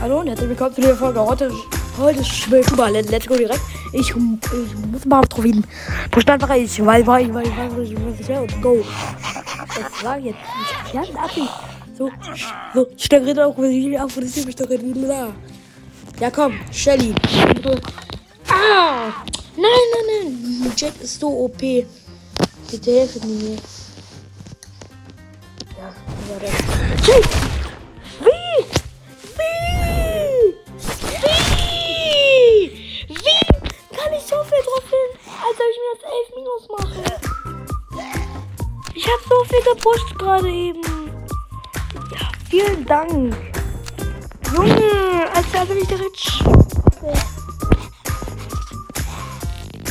Hallo 0.00 0.20
und 0.20 0.28
herzlich 0.28 0.50
willkommen 0.50 0.74
zu 0.74 0.82
der 0.82 0.94
Folge. 0.94 1.20
Heute, 1.20 1.50
heute 1.96 2.22
schwimmt 2.22 2.70
über. 2.70 2.90
Let's 2.90 3.26
go 3.26 3.34
direkt. 3.34 3.60
Ich, 3.94 4.10
ich 4.10 4.14
muss 4.14 5.04
mal 5.06 5.22
drauf 5.22 5.42
hin. 5.42 5.64
Bestand 6.10 6.42
war 6.42 6.56
ich, 6.56 6.84
weil, 6.84 7.06
weil, 7.06 7.32
weil, 7.32 7.56
weil, 7.56 7.82
ich 7.82 8.28
weil, 8.28 8.46
go. 8.60 8.84
Das 9.68 10.04
war 10.04 10.18
jetzt. 10.18 10.36
Ich 10.86 10.94
werde 10.94 11.18
ab. 11.18 11.30
So, 11.96 12.10
so, 12.74 12.86
Stagritter 12.98 13.46
auch, 13.46 13.56
wenn 13.56 13.70
ich 13.70 13.98
auch, 13.98 14.08
wenn 14.14 14.26
ich 14.26 14.52
Stagritter. 14.52 15.32
Ja, 16.20 16.30
komm, 16.30 16.52
Shelly. 16.70 17.14
Ah! 18.48 19.24
Nein, 19.56 19.64
nein, 19.92 20.60
nein. 20.60 20.72
Jet 20.76 20.92
ist 21.02 21.18
so 21.18 21.28
OP. 21.28 21.58
Bitte 21.58 22.90
helfen 22.90 23.38
mir. 23.38 23.56
Ja, 25.78 25.88
war 26.28 26.40
das. 26.40 27.06
Jet! 27.06 27.65
Gepusht 39.86 40.18
gerade 40.18 40.48
eben. 40.48 40.82
Ja, 42.12 42.28
vielen 42.48 42.84
Dank. 42.84 43.36
Junge, 44.54 45.30
als 45.34 45.46
da 45.52 45.64
bin 45.64 45.78
ich 45.78 45.88
direkt. 45.88 46.44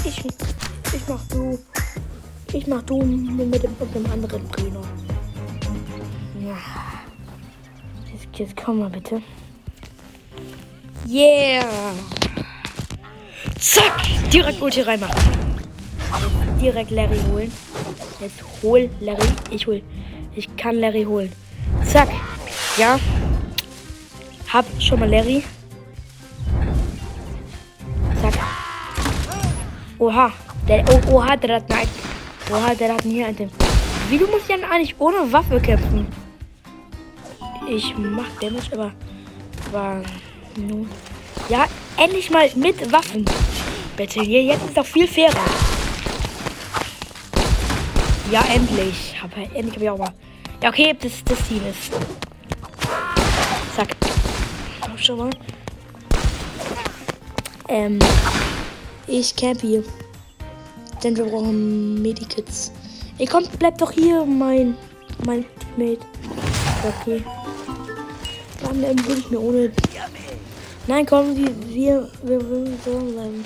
Ich, 0.03 0.25
ich 0.25 1.07
mach 1.07 1.21
du. 1.29 1.59
Ich 2.53 2.67
mach 2.67 2.81
du 2.83 3.01
mit 3.01 3.63
dem, 3.63 3.75
mit 3.79 3.95
dem 3.95 4.11
anderen 4.11 4.43
Bruno. 4.47 4.81
Ja. 6.41 6.57
Jetzt, 8.11 8.39
jetzt 8.39 8.55
komm 8.55 8.79
mal 8.79 8.89
bitte. 8.89 9.21
Yeah! 11.07 11.65
Zack! 13.59 14.01
Direkt 14.31 14.61
Ulti 14.61 14.81
reinmachen. 14.81 15.21
Direkt 16.59 16.91
Larry 16.91 17.19
holen. 17.29 17.51
Jetzt 18.19 18.43
hol 18.61 18.89
Larry. 18.99 19.27
Ich 19.51 19.67
hol. 19.67 19.81
Ich 20.35 20.55
kann 20.55 20.75
Larry 20.79 21.03
holen. 21.03 21.31
Zack. 21.85 22.09
Ja. 22.77 22.99
Hab 24.51 24.65
schon 24.79 24.99
mal 24.99 25.09
Larry. 25.09 25.43
Zack. 28.21 28.33
Oha. 29.99 30.31
Der, 30.67 30.83
oh, 30.89 31.13
oha, 31.13 31.35
der 31.35 31.57
hat 31.57 31.69
nein. 31.69 31.87
Oha, 32.51 32.73
der 32.73 32.93
hat 32.93 33.03
hier 33.03 33.27
ein 33.27 33.51
Wie 34.09 34.17
du 34.17 34.27
musst 34.27 34.49
ja 34.49 34.55
eigentlich 34.55 34.95
ohne 34.99 35.31
Waffe 35.31 35.59
kämpfen. 35.59 36.07
Ich 37.67 37.93
mach 37.97 38.29
Damage, 38.39 38.71
aber. 38.73 38.91
aber 39.67 40.01
nun. 40.57 40.89
Ja, 41.49 41.65
endlich 41.97 42.29
mal 42.29 42.49
mit 42.55 42.91
Waffen. 42.91 43.25
Bitte, 43.97 44.21
hier, 44.21 44.43
jetzt 44.43 44.65
ist 44.65 44.77
doch 44.77 44.85
viel 44.85 45.07
fairer. 45.07 45.64
Ja, 48.31 48.43
endlich. 48.53 49.15
Aber 49.23 49.37
endlich 49.55 49.75
habe 49.75 49.83
ich 49.83 49.89
auch 49.89 49.97
mal. 49.97 50.13
Ja, 50.61 50.69
okay, 50.69 50.95
das, 50.99 51.23
das 51.23 51.47
Team 51.47 51.61
ist. 51.67 51.91
Zack. 53.75 53.95
Hab 54.81 54.99
schon 54.99 55.17
mal. 55.19 55.29
Ähm. 57.67 57.99
Ich 59.07 59.35
camp 59.35 59.61
hier. 59.61 59.83
Denn 61.03 61.15
wir 61.15 61.25
brauchen 61.25 62.01
Medikits. 62.01 62.71
Ey, 63.19 63.27
komm, 63.27 63.43
bleib 63.59 63.77
doch 63.77 63.91
hier, 63.91 64.25
mein. 64.25 64.75
mein 65.23 65.45
Teammate. 65.75 66.05
Okay. 67.01 67.23
Dann 68.63 68.83
ähm, 68.83 69.05
würde 69.05 69.19
ich 69.19 69.29
mir 69.29 69.39
ohne. 69.39 69.71
Nein, 70.87 71.05
komm, 71.05 71.35
wir. 71.35 71.51
wir, 71.67 72.09
wir, 72.23 72.49
wir 72.49 72.77
so 72.83 72.97
bleiben. 72.99 73.45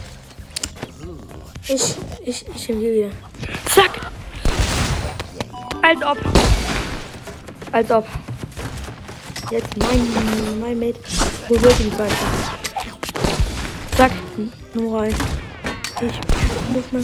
Ich. 1.68 1.96
ich. 2.26 2.46
ich 2.48 2.66
hier 2.66 2.80
wieder. 2.80 3.10
Zack! 3.74 4.10
Als 5.90 6.04
ob. 6.04 6.18
Als 7.72 7.90
ob. 7.90 8.06
Jetzt 9.50 9.76
mein, 9.76 10.60
mein 10.60 10.80
Mate. 10.80 11.00
Wo 11.48 11.60
wird 11.60 11.80
die 11.80 11.92
weiter? 11.98 12.14
Zack. 13.98 14.12
Nur 14.76 15.00
rein. 15.00 15.16
Ich 16.00 16.20
muss 16.72 16.92
mal. 16.92 17.04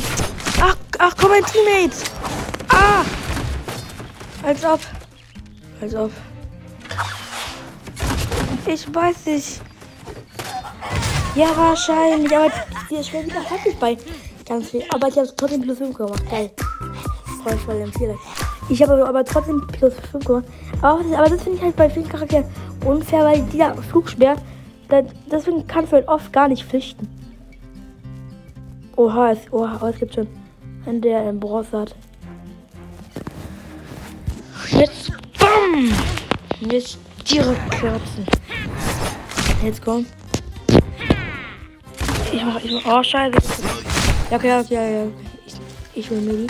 Ach, 0.61 0.75
ach, 0.99 1.15
komm, 1.19 1.31
mein 1.31 1.43
Teammate. 1.45 1.95
Ah! 2.69 3.03
Als 4.43 4.63
ob. 4.63 4.79
Als 5.81 5.95
ob. 5.95 6.11
Ich 8.67 8.93
weiß 8.93 9.25
nicht. 9.25 9.61
Ja, 11.33 11.57
wahrscheinlich. 11.57 12.35
Aber 12.35 12.51
ist 12.91 13.09
schwer 13.09 13.25
wieder 13.25 13.41
fertig 13.41 13.79
bei 13.79 13.97
ganz 14.47 14.69
viel. 14.69 14.83
Aber 14.93 15.07
ich 15.07 15.17
habe 15.17 15.35
trotzdem 15.35 15.61
plus 15.63 15.79
5 15.79 15.97
gemacht. 15.97 16.29
Geil. 16.29 16.51
Voll, 17.43 17.57
voll 17.57 17.81
empfehle. 17.81 18.15
Ich 18.69 18.81
habe 18.81 19.07
aber 19.07 19.23
trotzdem 19.23 19.65
plus 19.67 19.93
5 20.11 20.25
gemacht. 20.25 20.45
Aber, 20.81 20.99
aber 21.17 21.29
das 21.29 21.43
finde 21.43 21.57
ich 21.57 21.63
halt 21.63 21.75
bei 21.75 21.89
vielen 21.89 22.09
Charakteren 22.09 22.45
unfair, 22.83 23.23
weil 23.23 23.41
dieser 23.43 23.75
Flugsperr, 23.75 24.35
deswegen 25.31 25.67
kannst 25.67 25.91
du 25.91 25.97
halt 25.97 26.07
oft 26.07 26.31
gar 26.33 26.47
nicht 26.47 26.63
flüchten. 26.63 27.07
Oha, 28.95 29.31
es, 29.31 29.39
oha, 29.51 29.79
oh, 29.81 29.87
es 29.87 29.99
gibt 29.99 30.15
schon 30.15 30.27
einen, 30.85 31.01
der 31.01 31.19
einen 31.19 31.39
Bronze 31.39 31.81
hat. 31.81 31.95
Jetzt, 34.69 35.11
BAM! 35.37 35.91
Jetzt 36.71 36.97
direkt 37.29 37.71
kürzen. 37.71 38.25
Jetzt 39.63 39.83
komm. 39.83 40.05
Ich 42.31 42.43
mach, 42.43 42.63
ich 42.63 42.71
mach, 42.71 42.99
oh 42.99 43.03
scheiße. 43.03 43.37
Ja, 44.31 44.37
okay, 44.37 44.59
okay, 44.59 44.73
ja, 44.73 44.83
ja. 44.83 45.24
Ich, 45.95 46.09
will 46.11 46.19
mir 46.21 46.45
die. 46.45 46.47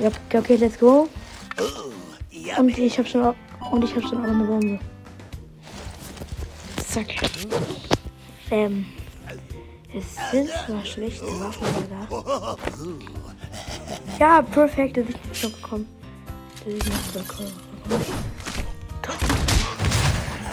Ja, 0.00 0.10
okay, 0.34 0.56
let's 0.56 0.78
go. 0.78 1.08
Und 2.58 2.76
ich 2.78 2.98
hab 2.98 3.06
schon 3.06 3.34
und 3.70 3.84
ich 3.84 3.94
hab 3.94 4.02
schon 4.02 4.24
auch 4.24 4.28
eine 4.28 4.44
Bombe. 4.44 4.80
Zack. 6.84 7.06
Ähm. 8.50 8.86
Es 9.94 10.30
sind 10.30 10.48
zwar 10.48 10.84
schlechte 10.84 11.26
Waffen 11.26 11.66
da. 11.90 12.56
Ja, 14.18 14.42
perfekt, 14.42 14.96
das 14.96 15.06
ist 15.06 15.36
schon 15.36 15.52
bekommen. 15.52 15.86
Das 16.64 16.74
ist 16.74 16.86
nicht 16.86 17.12
bekommen. 17.12 17.52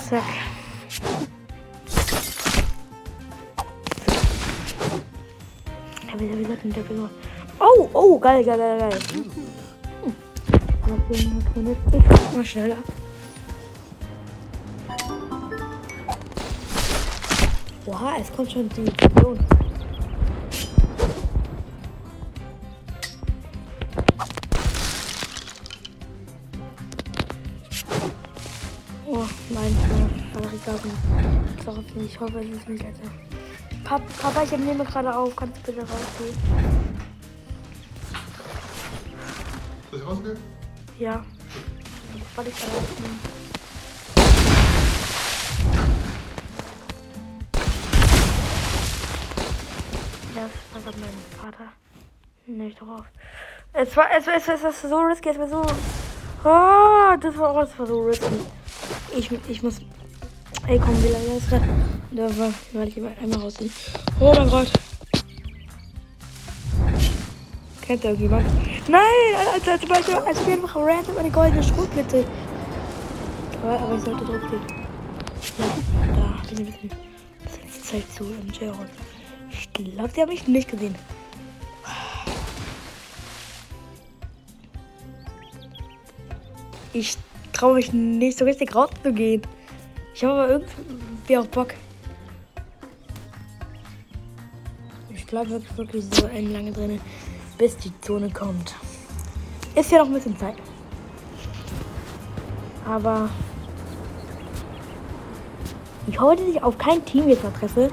Zack. 0.09 0.48
Wieder, 6.19 6.37
wieder, 6.37 6.63
wieder, 6.63 6.89
wieder. 6.89 7.09
Oh, 7.59 7.89
oh, 7.93 8.19
geil, 8.19 8.43
geil, 8.43 8.57
geil, 8.57 8.79
geil. 8.79 8.99
Ich 11.11 12.35
mal 12.35 12.45
schneller. 12.45 12.77
Oha, 17.85 18.17
es 18.19 18.31
kommt 18.35 18.51
schon 18.51 18.69
die 18.69 18.81
Mission. 18.81 19.39
Oh, 29.07 29.25
mein 29.49 29.75
Batteriekarten. 30.33 30.91
Ich 32.05 32.19
hoffe, 32.19 32.39
es 32.39 32.57
ist 32.57 32.69
nicht 32.69 32.83
letzter. 32.83 33.28
Papa, 33.89 34.03
Papa, 34.21 34.43
ich 34.43 34.51
nehme 34.51 34.85
gerade 34.85 35.15
auf. 35.15 35.35
Kannst 35.35 35.57
du 35.57 35.71
bitte 35.71 35.81
rausgehen? 35.81 36.37
Soll 39.89 39.99
ich 39.99 40.05
rausgehen? 40.05 40.37
Ja. 40.99 41.25
Warte, 42.35 42.51
ich 42.51 42.59
kann 42.59 42.69
rausgehen. 42.69 43.19
Ja, 50.35 50.49
das 50.71 50.85
war 50.85 50.93
mein 50.99 51.51
Vater. 51.51 51.71
Nicht 52.45 52.79
drauf. 52.79 53.05
Es 53.73 53.97
war, 53.97 54.05
es 54.15 54.27
war, 54.27 54.35
es 54.35 54.47
war, 54.47 54.55
es 54.55 54.63
war 54.63 54.71
so 54.71 54.97
risky, 54.99 55.29
es 55.29 55.39
war 55.39 55.47
so. 55.47 55.61
Oh, 56.43 57.17
das 57.19 57.37
war, 57.39 57.55
oh, 57.55 57.61
das 57.61 57.79
war 57.79 57.87
so 57.87 58.03
risky. 58.03 58.39
Ich, 59.17 59.31
ich 59.49 59.63
muss. 59.63 59.79
Ey, 60.69 60.77
komm, 60.77 61.03
wie 61.03 61.07
lange 61.07 61.37
ist 61.37 61.51
das? 61.51 61.61
Da 62.11 62.37
war, 62.37 62.53
warte, 62.73 62.89
ich 62.89 62.97
mal 62.97 63.11
einmal 63.19 63.39
rausziehen. 63.39 63.71
Oh 64.19 64.31
mein 64.35 64.47
Gott. 64.51 64.71
Kennt 67.81 68.03
da 68.03 68.09
irgendjemand? 68.09 68.45
Nein, 68.87 69.01
als, 69.35 69.67
als, 69.67 69.89
als, 69.89 70.09
als, 70.09 70.27
als 70.27 70.45
wir 70.45 70.53
einfach 70.53 70.75
random 70.75 71.17
eine 71.17 71.31
goldene 71.31 71.63
Schrotblitze. 71.63 72.23
Aber, 73.63 73.79
aber 73.79 73.95
ich 73.95 74.03
sollte 74.03 74.25
drauf 74.25 74.41
gehen. 74.51 74.61
Ja, 75.57 75.65
da, 76.15 76.35
ich 76.43 76.65
bisschen. 76.65 76.91
Das 77.65 77.83
zeigt 77.85 78.13
zu 78.13 78.25
im 78.25 78.53
Jaron. 78.53 78.85
Ich 79.49 79.73
glaube, 79.73 80.09
die 80.15 80.21
haben 80.21 80.29
mich 80.29 80.47
nicht 80.47 80.69
gesehen. 80.69 80.93
Ich 86.93 87.17
traue 87.53 87.73
mich 87.73 87.91
nicht 87.91 88.37
so 88.37 88.45
richtig 88.45 88.75
rauszugehen. 88.75 89.41
Ich 90.19 90.25
habe 90.25 90.33
aber 90.33 90.49
irgendwie 90.49 91.37
auch 91.37 91.45
Bock. 91.45 91.67
Ich 95.15 95.25
bleibe 95.25 95.51
wirklich, 95.51 95.77
wirklich 95.77 96.05
so 96.11 96.25
ein 96.25 96.51
lange 96.51 96.73
drin, 96.73 96.99
bis 97.57 97.77
die 97.77 97.93
Zone 98.01 98.29
kommt. 98.29 98.75
Ist 99.75 99.89
ja 99.93 99.99
noch 99.99 100.07
ein 100.07 100.13
bisschen 100.13 100.37
Zeit. 100.37 100.57
Aber 102.85 103.29
ich 106.05 106.19
hoffe, 106.19 106.35
dass 106.35 106.47
ich 106.47 106.61
auf 106.61 106.77
kein 106.77 107.05
Team 107.05 107.29
jetzt 107.29 107.45
noch 107.45 107.53
treffe. 107.53 107.89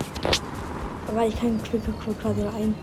Aber 1.06 1.26
ich 1.28 1.38
kann 1.38 1.62
Glück 1.62 1.82
quasi 2.20 2.40
ein. 2.40 2.74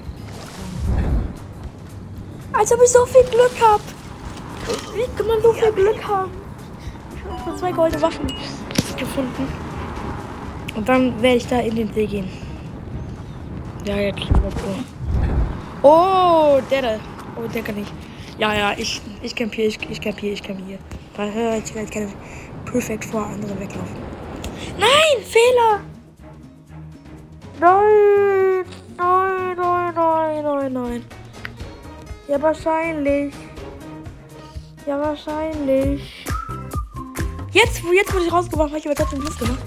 Als 2.54 2.72
ob 2.72 2.82
ich 2.82 2.90
so 2.90 3.06
viel 3.08 3.24
Glück 3.24 3.62
habe. 3.62 3.84
Wie 4.96 5.18
kann 5.18 5.28
man 5.28 5.42
so 5.42 5.52
viel 5.52 5.74
Glück 5.74 6.08
haben? 6.08 6.32
Ich 7.14 7.24
habe 7.26 7.50
nur 7.50 7.58
zwei 7.58 7.74
goldene 7.74 8.02
Waffen 8.02 8.34
gefunden. 8.98 9.48
Und 10.76 10.90
dann 10.90 11.22
werde 11.22 11.38
ich 11.38 11.48
da 11.48 11.60
in 11.60 11.76
den 11.76 11.94
See 11.94 12.06
gehen. 12.06 12.28
Ja, 13.86 13.98
jetzt. 13.98 14.22
Oh, 15.82 16.60
der 16.72 16.82
da. 16.82 17.00
Oh, 17.36 17.48
der 17.54 17.62
kann 17.62 17.78
ich. 17.78 17.88
Ja, 18.38 18.54
ja, 18.54 18.74
ich, 18.78 19.02
ich 19.22 19.36
campiere, 19.36 19.68
ich, 19.68 19.90
ich 19.90 20.02
campiere, 20.02 20.34
ich 20.34 20.42
campiere. 20.42 20.80
Ich 21.64 21.76
werde 21.76 21.92
keine 21.92 22.10
perfekt 22.66 23.06
vor 23.06 23.26
anderen 23.26 23.60
weglaufen. 23.60 23.96
Nein, 24.80 25.24
Fehler! 25.24 25.82
Nein, 27.60 28.66
nein, 28.98 29.56
nein, 29.58 29.94
nein, 29.96 30.44
nein, 30.44 30.74
nein. 30.74 31.06
Ja, 32.28 32.42
wahrscheinlich. 32.42 33.34
Ja, 34.88 35.00
wahrscheinlich. 35.00 36.26
Jetzt, 37.54 37.84
jetzt 37.94 38.14
wurde 38.14 38.26
ich 38.26 38.34
rausgebracht, 38.34 38.70
habe 38.70 38.80
ich 38.80 38.86
aber 38.88 38.96
trotzdem 38.96 39.20
Plus 39.20 39.38
gemacht. 39.38 39.60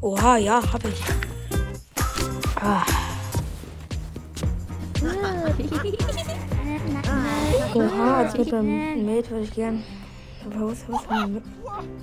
Oha, 0.00 0.36
ja, 0.36 0.60
hab 0.72 0.84
ich. 0.84 1.00
Ah. 2.56 2.82
Oha, 7.74 8.16
als 8.18 8.36
mit 8.36 8.50
meinem 8.50 9.06
Mate 9.06 9.30
würde 9.30 9.44
ich 9.44 9.54
gern. 9.54 9.84
Aber 10.44 10.72
was, 10.72 10.78
was, 10.88 11.02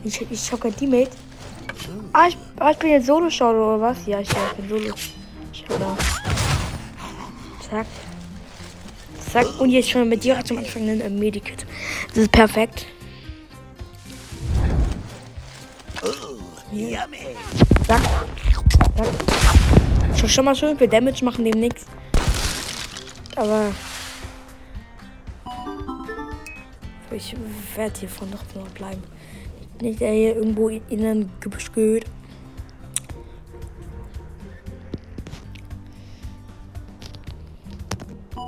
ich, 0.05 0.31
ich 0.31 0.51
hab 0.51 0.61
kein 0.61 0.75
Teammate. 0.75 1.11
Ah, 2.13 2.27
ich, 2.29 2.37
ah, 2.57 2.71
ich 2.71 2.77
bin 2.77 2.91
jetzt 2.91 3.07
Solo-Schauer 3.07 3.75
oder 3.75 3.81
was? 3.81 4.05
Ja, 4.05 4.21
ich, 4.21 4.29
ich 4.29 4.65
bin 4.65 4.69
Solo-Schauer. 4.69 5.97
Zack. 7.69 7.85
Zack. 9.29 9.59
Und 9.59 9.71
jetzt 9.71 9.89
schon 9.89 10.07
mit 10.07 10.23
dir 10.23 10.41
zum 10.45 10.57
Anfang 10.57 10.89
ein 10.89 11.19
Medikit. 11.19 11.65
Das 12.09 12.17
ist 12.17 12.31
perfekt. 12.31 12.85
Hier. 16.79 17.05
Zack. 17.85 18.01
Zack. 18.95 20.17
Schon, 20.17 20.29
schon 20.29 20.45
mal 20.45 20.55
schön 20.55 20.77
viel 20.77 20.87
Damage 20.87 21.25
machen 21.25 21.43
dem 21.43 21.59
nichts. 21.59 21.85
Aber 23.35 23.71
ich 27.11 27.35
werde 27.75 27.99
hiervon 27.99 28.31
doch 28.31 28.55
noch 28.55 28.69
bleiben. 28.69 29.03
Nicht 29.81 29.99
der 29.99 30.13
hier 30.13 30.37
irgendwo 30.37 30.69
in 30.69 31.05
ein 31.05 31.29
Gebüsch 31.41 31.69
geht. 31.73 32.05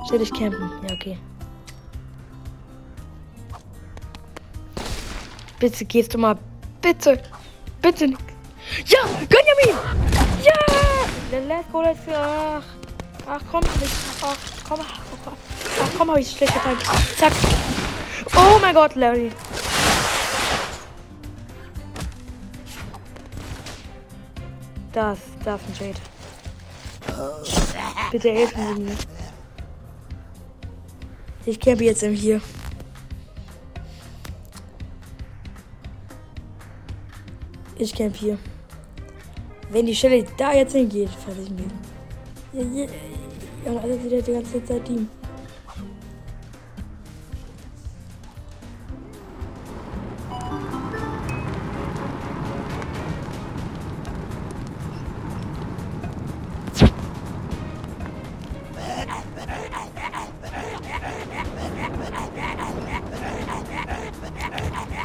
Soll 0.08 0.22
ich 0.22 0.32
campen? 0.32 0.70
Ja, 0.88 0.94
okay. 0.94 1.18
Bitte 5.58 5.84
gehst 5.84 6.14
du 6.14 6.18
mal. 6.18 6.38
Bitte. 6.80 7.22
Bitte 7.82 8.06
nicht. 8.06 8.20
Ja! 8.86 9.00
Benjamin! 9.28 9.76
Ja! 10.42 10.54
Let's 11.48 11.72
go, 11.72 11.82
let's 11.82 12.04
go. 12.06 12.12
Ach, 12.14 12.62
ach 13.26 13.42
komm, 13.50 13.64
ach, 14.22 14.36
komm, 14.68 14.80
ach, 14.80 15.00
ach, 15.26 15.98
komm, 15.98 16.10
hab 16.10 16.18
ich 16.18 16.30
schlecht 16.30 16.54
getan. 16.54 16.78
Zack. 17.18 17.32
Oh 18.36 18.58
mein 18.60 18.74
Gott, 18.74 18.94
Larry. 18.94 19.32
Das, 24.92 25.18
das 25.44 25.60
ist 25.62 25.80
ein 25.80 25.88
Jade. 25.88 26.00
Bitte 28.12 28.30
helfen 28.30 28.76
Sie 28.76 28.82
mir. 28.82 28.96
Ich 31.46 31.58
campe 31.58 31.84
jetzt 31.84 32.02
im 32.02 32.14
hier. 32.14 32.40
Ich 37.82 37.92
camp 37.92 38.14
hier. 38.14 38.38
Wenn 39.72 39.86
die 39.86 39.94
Stelle 39.96 40.24
da 40.38 40.52
jetzt 40.52 40.72
hingeht, 40.72 41.10
fertig 41.10 41.50
mit. 41.50 41.66
Ja, 42.52 42.62
ja, 42.62 42.86
ja, 43.64 43.80
also 43.80 44.04
wieder 44.04 44.22
die 44.22 44.32
ganze 44.32 44.64
Zeit 44.64 44.84
Team. 44.84 45.08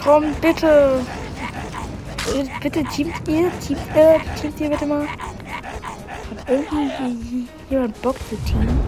Komm, 0.04 0.26
bitte. 0.40 1.02
Bitte 2.62 2.84
teamt 2.84 3.28
ihr, 3.28 3.52
teamt 3.60 3.82
ihr, 3.96 4.22
teamt 4.40 4.60
ihr 4.60 4.70
bitte 4.70 4.86
mal. 4.86 5.08
Hat 5.08 6.50
irgendwie 6.50 7.48
jemand 7.70 8.02
Bock 8.02 8.18
zu 8.30 8.36
teamen? 8.46 8.80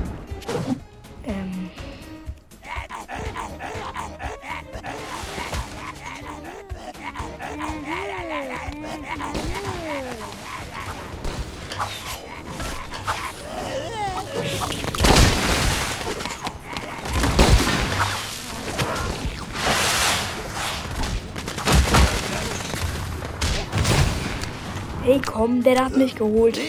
Hey, 25.10 25.20
komm, 25.26 25.64
der 25.64 25.86
hat 25.86 25.98
mich 25.98 26.14
geholt. 26.14 26.60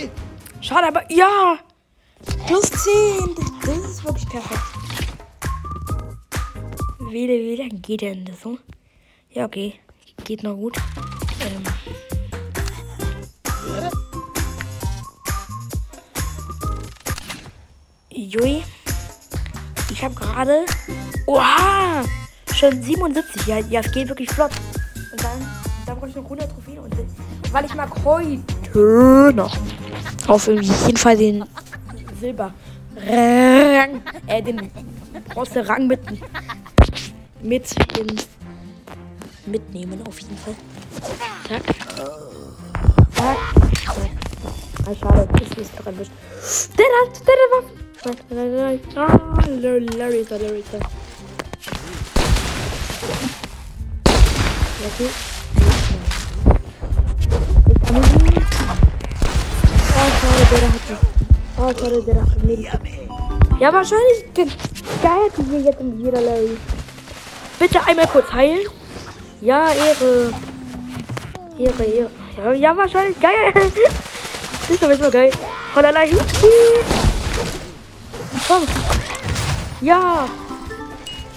Schade, 0.62 0.88
aber 0.88 1.02
ja! 1.12 1.58
Plus 2.46 2.70
10! 2.70 3.34
Das 3.66 3.76
ist 3.76 4.02
wirklich 4.02 4.26
perfekt. 4.30 4.62
Wie, 7.00 7.28
wie 7.28 7.56
lange 7.56 7.74
geht 7.80 8.00
denn 8.00 8.24
das 8.24 8.40
so? 8.40 8.56
Ja, 9.28 9.44
okay. 9.44 9.74
Geht 10.24 10.42
noch 10.42 10.54
gut. 10.54 10.78
Ähm. 11.42 11.62
Jui. 18.08 18.62
Ich 19.90 20.02
habe 20.02 20.14
gerade. 20.14 20.64
Oha! 21.26 22.04
Schon 22.54 22.82
77. 22.82 23.46
Ja, 23.46 23.58
ja, 23.58 23.80
es 23.80 23.92
geht 23.92 24.08
wirklich 24.08 24.30
flott. 24.30 24.52
Und 25.12 25.22
dann, 25.22 25.46
dann 25.84 25.98
brauche 25.98 26.08
ich 26.08 26.16
noch 26.16 26.24
100 26.24 26.50
Trophäen. 26.50 26.78
Und 26.78 26.94
weil 27.52 27.64
ich 27.64 27.74
mag 27.74 27.90
heute 28.04 29.32
noch 29.34 29.56
auf 30.26 30.46
jeden 30.46 30.96
Fall 30.96 31.16
den 31.16 31.44
Silber 32.20 32.52
Rang, 32.96 34.02
äh, 34.26 34.42
den 34.42 34.70
Bronze 35.28 35.66
Rang 35.66 35.86
mit, 35.86 36.00
mit 37.42 37.72
in, 37.98 38.20
mitnehmen 39.46 40.02
auf 40.06 40.20
jeden 40.20 40.36
Fall. 40.36 40.54
Zack. 41.48 41.62
Zack. 43.14 43.38
Ah, 44.86 44.94
schade, 44.98 45.28
ist 45.42 45.56
nicht 45.56 45.70
dran. 45.84 45.94
Der 45.96 46.06
hat, 46.06 47.22
der 47.26 47.34
hat 47.34 47.52
Waffen. 47.52 47.90
Larry 49.62 49.86
Larry. 49.96 50.26
Okay. 54.82 55.10
Der 60.50 60.62
hat 60.62 61.00
Oh, 61.56 61.72
schade, 61.78 62.02
der 62.02 62.14
hat 62.22 62.42
Medikit. 62.42 62.80
Ja, 63.58 63.72
wahrscheinlich 63.72 64.24
die 64.36 64.46
hier 65.50 65.60
jetzt 65.60 65.80
in 65.80 66.00
jeder 66.00 66.20
Larry. 66.20 66.56
Bitte 67.58 67.84
einmal 67.84 68.06
kurz 68.06 68.32
heilen. 68.32 68.60
Ja, 69.40 69.70
Ehre. 69.72 70.32
Ehre, 71.58 71.84
Ehre. 71.84 72.10
Ja, 72.38 72.52
ja 72.52 72.76
wahrscheinlich 72.76 73.20
geil. 73.20 73.52
Ist 74.68 74.82
doch 74.82 74.88
mal 74.88 75.10
geil. 75.10 75.30
Von 75.74 75.84
allein. 75.84 76.16
Komm. 78.48 78.62
Ja. 79.80 80.28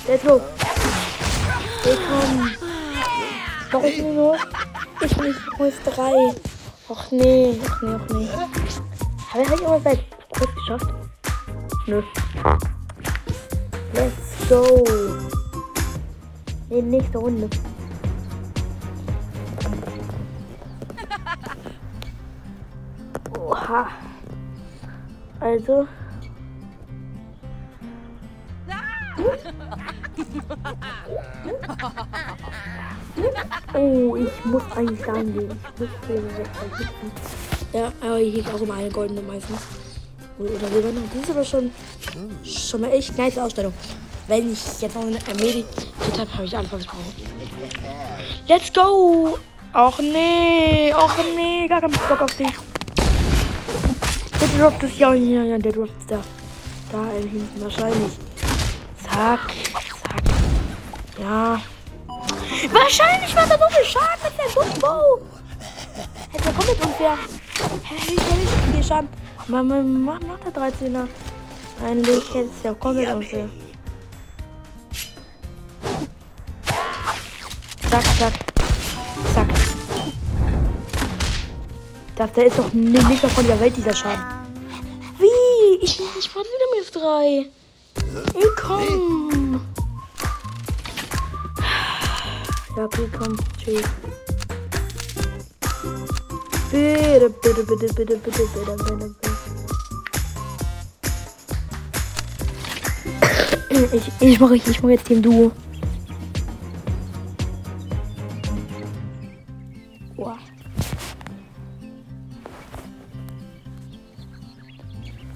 Let's 0.08 0.24
go. 0.24 0.42
Komm. 1.84 2.52
Doch, 3.72 3.84
ich 3.84 3.98
bin 3.98 4.16
nur. 4.16 4.38
Ich 5.06 5.18
bin 5.18 5.36
plus 5.58 5.74
3. 5.84 6.34
Och 6.88 7.12
nee, 7.12 7.52
och 7.52 7.84
nee, 7.84 7.96
och 7.96 8.14
nee. 8.14 8.30
Habe 9.32 9.44
ich 9.44 9.50
halt 9.50 9.62
immer 9.62 9.80
seit 9.82 10.00
kurz 10.32 10.56
geschafft? 10.56 10.94
Nö. 11.88 12.02
Let's 13.94 14.48
go. 14.48 14.82
Nee, 16.70 16.82
nächste 16.82 17.18
Runde. 17.18 17.50
Oha. 23.38 23.90
Also. 25.42 25.86
Oh, 33.74 34.16
ich 34.16 34.46
muss 34.46 34.64
eigentlich 34.76 35.06
sagen 35.06 35.34
gehen. 35.34 35.60
Ich 35.76 35.80
muss 35.80 35.90
hier 36.08 36.24
wegvergiften. 36.38 37.12
Ja, 37.74 37.92
aber 38.02 38.18
hier 38.18 38.32
gibt 38.32 38.54
auch 38.54 38.62
immer 38.62 38.76
eine 38.76 38.90
goldene 38.90 39.22
meistens. 39.22 39.60
Oder 40.40 40.68
silberne. 40.72 41.02
Das 41.14 41.24
ist 41.24 41.30
aber 41.30 41.44
schon, 41.44 41.72
schon 42.44 42.82
mal 42.82 42.92
echt 42.92 43.18
nice 43.18 43.38
Ausstellung. 43.38 43.74
Wenn 44.28 44.52
ich 44.52 44.82
jetzt 44.82 44.96
noch 44.96 45.04
eine 45.04 45.20
Medikit 45.36 45.68
habe, 46.18 46.34
habe 46.34 46.46
ich 46.46 46.58
alles, 46.58 46.72
was. 46.72 46.86
Let's 48.48 48.72
go! 48.74 49.38
Och 49.76 50.00
nee, 50.00 50.94
och 50.94 51.18
nee, 51.36 51.68
gar 51.68 51.82
keinen 51.82 51.94
Bock 51.94 52.22
auf 52.22 52.36
dich. 52.38 52.54
Der 54.40 54.48
droppt 54.60 54.84
es 54.84 55.00
ja, 55.00 55.14
ja, 55.14 55.44
ja, 55.44 55.58
der 55.58 55.72
droppt 55.72 56.00
es 56.00 56.06
da. 56.06 56.22
Da 56.92 57.10
hinten 57.20 57.62
wahrscheinlich. 57.62 58.14
Zack, 59.04 59.40
zack. 59.74 60.22
Ja. 61.20 61.60
Wahrscheinlich 62.72 63.36
war 63.36 63.46
so 63.46 63.54
viel 63.70 63.86
Schaden 63.86 64.20
mit 64.24 64.34
der 64.38 64.64
Dumbo. 64.64 65.22
Hätte 66.32 66.46
er 66.46 66.54
kommt 66.54 66.70
mit 66.70 66.86
unfair. 66.86 67.18
Hätte 67.84 68.14
ich 68.14 68.36
nicht 68.36 68.54
viel 68.74 68.84
Schaden. 68.84 69.10
Mach, 69.48 69.64
mach 69.64 70.20
noch 70.22 70.40
der 70.40 70.54
13er. 70.54 71.08
Eigentlich 71.86 72.34
hätte 72.34 72.50
es 72.58 72.64
ja 72.64 72.74
komplett 72.74 73.14
unfair. 73.14 73.50
Zack, 77.90 78.04
zack. 78.18 78.34
Zack. 79.34 79.48
Das, 82.16 82.32
der 82.34 82.46
ist 82.46 82.58
doch 82.58 82.72
nicht 82.74 83.26
von 83.26 83.48
der 83.48 83.60
Welt, 83.60 83.76
dieser 83.76 83.94
Schaden. 83.94 84.24
Wie? 85.20 85.84
Ich, 85.84 86.00
ich 86.18 86.36
war 86.36 86.44
wieder 86.44 86.68
mit 86.78 86.96
3. 86.96 88.40
Willkommen. 88.40 89.33
Komm. 92.76 93.38
Tschüss. 93.58 93.84
Bitte, 96.72 97.30
bitte, 97.30 97.64
bitte, 97.64 97.94
bitte, 97.94 97.94
bitte, 97.94 98.18
bitte, 98.18 98.48
bitte, 98.66 98.96
bitte. 98.96 99.34
Ich, 103.96 104.12
ich 104.20 104.40
mache 104.40 104.56
ich 104.56 104.82
mach 104.82 104.90
jetzt 104.90 105.06
Team 105.06 105.22
Duo. 105.22 105.52
Wow. 110.16 110.38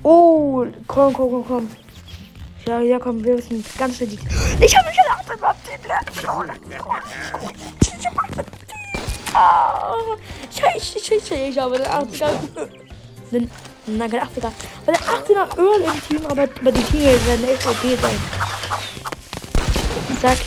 Oh, 0.01 0.65
komm, 0.88 1.13
komm, 1.13 1.29
komm, 1.29 1.46
komm. 1.48 1.87
Ja, 2.67 2.81
ja, 2.81 3.00
komm, 3.00 3.24
wir 3.24 3.36
müssen 3.36 3.63
ganz 3.77 3.95
schnell 3.95 4.09
die. 4.09 4.19
Ich 4.59 4.77
habe 4.77 4.89
mich 4.89 4.97
gelacht, 4.97 5.33
überhaupt 5.33 5.59
Scheiße, 10.53 11.00
scheiße, 11.00 11.36
ich 11.36 11.57
habe 11.57 11.77
den 11.77 11.88
80er. 11.88 12.29
Den, 13.31 13.50
nein, 13.86 14.12
kein 14.12 14.19
80er. 14.19 14.51
Weil 14.86 14.95
der 14.95 15.45
80er 15.47 15.57
Öl 15.57 15.81
im 15.81 16.07
Team, 16.09 16.25
aber, 16.25 16.43
aber 16.43 16.71
die 16.74 16.83
Teammates 16.83 17.25
werden 17.27 17.47
echt 17.47 17.65
okay 17.65 17.97
sein. 18.01 18.19
Zack. 20.21 20.38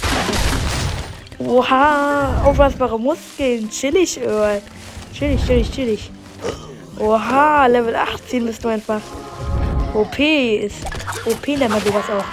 Oha, 1.38 2.42
auflassbare 2.44 3.00
Muskeln. 3.00 3.70
Chillig, 3.70 4.20
Öl. 4.20 4.60
Chillig, 5.14 5.46
chillig, 5.46 5.70
chillig. 5.72 6.10
Oha, 6.98 7.64
Level 7.66 7.96
18 7.96 8.44
bist 8.44 8.62
du 8.62 8.68
einfach. 8.68 9.00
OP 9.94 10.18
ist. 10.18 10.84
OP 11.26 11.48
nennt 11.48 11.70
man 11.70 11.80
sowas 11.80 12.04
auch. 12.08 12.24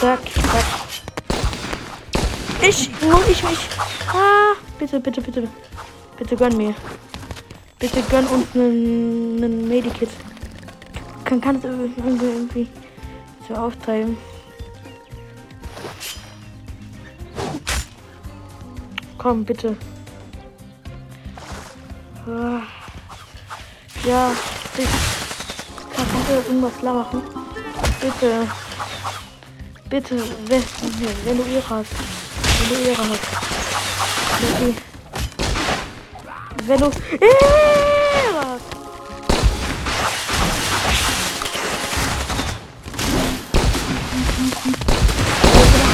Zack, 0.00 0.20
zack. 0.34 0.64
Ich, 2.62 2.90
nur 3.02 3.20
ich, 3.28 3.42
ich. 3.42 3.68
Ah, 4.08 4.56
bitte, 4.78 5.00
bitte, 5.00 5.20
bitte. 5.20 5.48
Bitte 6.16 6.36
gönn 6.36 6.56
mir. 6.56 6.74
Bitte 7.78 8.02
gönn 8.02 8.26
uns 8.26 8.46
einen 8.54 9.68
Medikit. 9.68 10.10
Kann, 11.24 11.40
kann 11.40 11.56
es 11.56 11.64
irgendwie, 11.64 12.26
irgendwie 12.26 12.68
so 13.48 13.54
auftreiben. 13.54 14.16
Komm, 19.18 19.44
bitte. 19.44 19.76
Ah. 22.24 22.62
Ja, 24.06 24.30
ich 24.78 24.86
kann, 25.96 26.06
du 26.28 26.32
irgendwas 26.34 26.78
klar 26.78 26.94
machen? 26.94 27.22
Bitte. 28.00 28.46
Bitte, 29.90 30.22
wenn, 30.46 30.62
wenn 31.24 31.36
du 31.36 31.42
Ehre 31.42 31.68
hast. 31.68 31.90
Wenn 32.68 32.78
du 32.78 32.90
Ehre 32.90 33.02
hast. 33.08 33.20
Okay. 34.54 34.74
Wenn 36.64 36.78
du 36.78 36.86
Ehre 36.86 38.38
hast. 38.38 38.64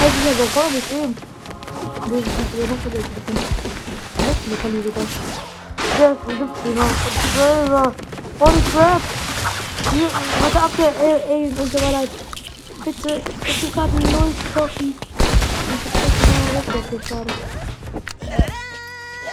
Das 0.01 0.13
ist 0.13 0.25
ja 0.25 0.33
so 0.37 0.45
voll 0.53 0.71
mit 0.73 0.91
ihm. 0.93 1.17
Nee, 2.11 2.23
ja 2.61 2.67
noch 2.67 2.79
für 2.83 2.91
dich. 2.91 3.07
Das 4.19 4.61
kann 4.61 4.79
ich 4.79 4.85
sogar. 4.85 5.48
Ja, 5.99 6.15
das 6.15 6.39
gibt's 6.39 6.65
nicht 6.65 6.77
noch. 6.77 6.85
Selber. 7.35 7.93
Holy 8.39 8.63
crap. 8.73 9.03
Hier, 9.93 10.09
warte 10.41 10.61
ab, 10.61 10.71
der, 10.79 10.93
ey, 11.29 11.49
und 11.49 11.73
so 11.73 11.79
weiter. 11.79 12.09
Bitte, 12.85 13.21
ich 13.45 13.63
hab 13.65 13.73
gerade 13.73 14.13
null 14.13 14.33
Trophy. 14.55 14.95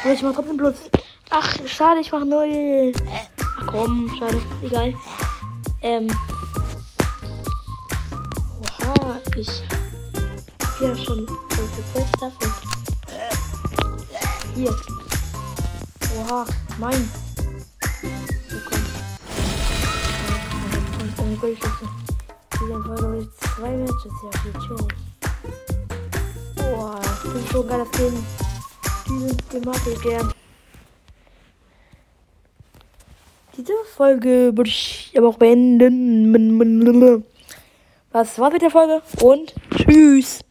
Aber 0.04 0.14
ich 0.14 0.22
mach 0.24 0.34
trotzdem 0.34 0.58
bloß. 0.58 0.76
Ach, 1.30 1.56
schade, 1.68 2.00
ich 2.00 2.12
mach 2.12 2.26
null. 2.26 2.94
Ach 3.40 3.66
komm, 3.68 4.10
schade. 4.18 4.42
Egal. 4.64 4.94
Ähm. 5.82 6.08
Oha, 8.82 9.20
ich 9.36 9.64
hab 10.64 10.82
ja 10.82 10.96
schon 10.96 11.28
voll 11.28 12.06
Staffel. 12.16 12.52
Hier. 14.56 14.76
Oha, 16.18 16.46
mein. 16.80 17.10
So, 18.50 18.58
komm. 18.70 18.84
Dann 21.18 21.42
will 21.42 21.50
ich 21.50 21.60
jetzt 21.60 22.06
dieser 22.62 22.82
Folge 22.84 23.20
ich 23.20 23.28
zwei 23.40 23.72
Matches. 23.72 24.14
Ja, 24.24 24.30
viel 24.40 24.54
chillig. 24.62 24.94
Boah, 26.56 27.02
das 27.02 27.36
ist 27.36 27.50
so 27.52 27.64
geil, 27.64 27.82
das. 27.82 28.26
Dieses 29.10 29.38
Game 29.50 29.64
mag 29.66 29.82
ich 29.92 30.02
gern. 30.02 30.32
Diese 33.58 33.74
Folge 33.96 34.52
würde 34.56 34.70
ich 34.70 35.14
aber 35.18 35.28
auch 35.30 35.38
beenden. 35.38 36.32
Was 38.12 38.40
war 38.40 38.52
mit 38.52 38.62
der 38.62 38.72
Folge? 38.72 39.02
Und 39.22 39.54
tschüss. 39.76 40.45